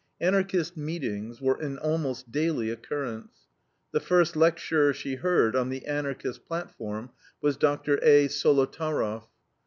Anarchist 0.19 0.75
meetings 0.75 1.39
were 1.39 1.61
an 1.61 1.77
almost 1.77 2.31
daily 2.31 2.71
occurrence. 2.71 3.37
The 3.91 3.99
first 3.99 4.35
lecturer 4.35 4.93
she 4.93 5.13
heard 5.17 5.55
on 5.55 5.69
the 5.69 5.85
Anarchist 5.85 6.43
platform 6.47 7.11
was 7.39 7.55
Dr. 7.55 7.99
A. 8.01 8.27
Solotaroff. 8.27 9.27